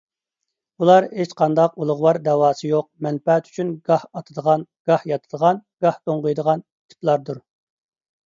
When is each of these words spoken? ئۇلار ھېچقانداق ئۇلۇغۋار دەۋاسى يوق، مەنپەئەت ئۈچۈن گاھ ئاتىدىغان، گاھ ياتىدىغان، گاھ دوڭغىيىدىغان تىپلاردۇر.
ئۇلار 0.83 1.05
ھېچقانداق 1.17 1.75
ئۇلۇغۋار 1.83 2.19
دەۋاسى 2.27 2.71
يوق، 2.71 2.87
مەنپەئەت 3.07 3.51
ئۈچۈن 3.51 3.69
گاھ 3.91 4.07
ئاتىدىغان، 4.21 4.65
گاھ 4.91 5.05
ياتىدىغان، 5.13 5.61
گاھ 5.87 5.99
دوڭغىيىدىغان 6.11 6.65
تىپلاردۇر. 6.95 7.43